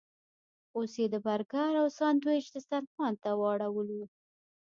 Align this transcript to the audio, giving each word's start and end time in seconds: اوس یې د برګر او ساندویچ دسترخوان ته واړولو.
اوس 0.75 0.91
یې 1.01 1.05
د 1.13 1.15
برګر 1.25 1.71
او 1.81 1.87
ساندویچ 1.99 2.45
دسترخوان 2.55 3.13
ته 3.23 3.29
واړولو. 3.41 4.03